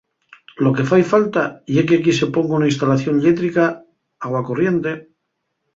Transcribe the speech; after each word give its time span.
Lo 0.63 0.71
que 0.77 0.85
fai 0.91 1.03
falta 1.13 1.43
ye 1.73 1.81
qu'equí 1.87 2.13
se 2.19 2.31
ponga 2.37 2.57
una 2.59 2.71
instalación 2.73 3.21
llétrica, 3.23 3.65
agua 4.27 4.45
corriente. 4.51 4.91